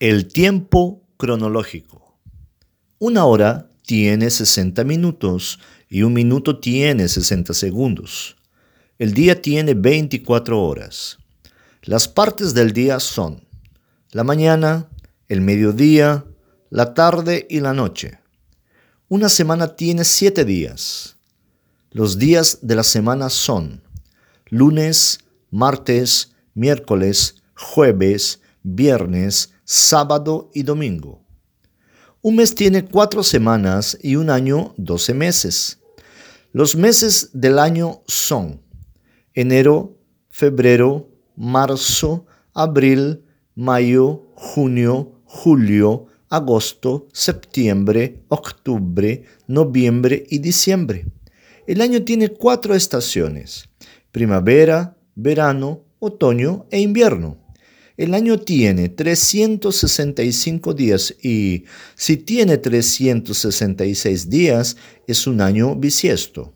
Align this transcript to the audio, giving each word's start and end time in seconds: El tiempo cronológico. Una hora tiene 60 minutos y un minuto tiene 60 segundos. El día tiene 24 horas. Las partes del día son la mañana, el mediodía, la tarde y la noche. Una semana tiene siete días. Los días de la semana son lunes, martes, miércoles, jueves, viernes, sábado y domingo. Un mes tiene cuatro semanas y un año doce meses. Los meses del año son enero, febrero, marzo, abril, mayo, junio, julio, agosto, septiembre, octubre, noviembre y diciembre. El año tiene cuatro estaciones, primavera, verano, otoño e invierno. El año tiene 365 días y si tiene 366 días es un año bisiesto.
El 0.00 0.28
tiempo 0.28 1.02
cronológico. 1.16 2.16
Una 3.00 3.24
hora 3.24 3.72
tiene 3.82 4.30
60 4.30 4.84
minutos 4.84 5.58
y 5.88 6.02
un 6.02 6.12
minuto 6.12 6.60
tiene 6.60 7.08
60 7.08 7.52
segundos. 7.52 8.36
El 9.00 9.12
día 9.12 9.42
tiene 9.42 9.74
24 9.74 10.62
horas. 10.62 11.18
Las 11.82 12.06
partes 12.06 12.54
del 12.54 12.72
día 12.72 13.00
son 13.00 13.44
la 14.12 14.22
mañana, 14.22 14.88
el 15.26 15.40
mediodía, 15.40 16.24
la 16.70 16.94
tarde 16.94 17.48
y 17.50 17.58
la 17.58 17.72
noche. 17.72 18.20
Una 19.08 19.28
semana 19.28 19.74
tiene 19.74 20.04
siete 20.04 20.44
días. 20.44 21.16
Los 21.90 22.18
días 22.18 22.60
de 22.62 22.76
la 22.76 22.84
semana 22.84 23.30
son 23.30 23.82
lunes, 24.46 25.18
martes, 25.50 26.34
miércoles, 26.54 27.42
jueves, 27.56 28.42
viernes, 28.62 29.52
sábado 29.64 30.50
y 30.54 30.62
domingo. 30.62 31.24
Un 32.20 32.36
mes 32.36 32.54
tiene 32.54 32.84
cuatro 32.84 33.22
semanas 33.22 33.96
y 34.02 34.16
un 34.16 34.30
año 34.30 34.74
doce 34.76 35.14
meses. 35.14 35.78
Los 36.52 36.74
meses 36.74 37.30
del 37.32 37.58
año 37.58 38.02
son 38.06 38.60
enero, 39.34 39.96
febrero, 40.28 41.08
marzo, 41.36 42.26
abril, 42.54 43.24
mayo, 43.54 44.32
junio, 44.34 45.22
julio, 45.24 46.06
agosto, 46.28 47.08
septiembre, 47.12 48.24
octubre, 48.28 49.24
noviembre 49.46 50.24
y 50.28 50.38
diciembre. 50.38 51.06
El 51.66 51.80
año 51.80 52.02
tiene 52.02 52.30
cuatro 52.30 52.74
estaciones, 52.74 53.68
primavera, 54.10 54.96
verano, 55.14 55.84
otoño 55.98 56.66
e 56.70 56.80
invierno. 56.80 57.38
El 57.98 58.14
año 58.14 58.38
tiene 58.38 58.88
365 58.88 60.72
días 60.72 61.16
y 61.20 61.64
si 61.96 62.16
tiene 62.16 62.56
366 62.56 64.30
días 64.30 64.76
es 65.08 65.26
un 65.26 65.40
año 65.40 65.74
bisiesto. 65.74 66.54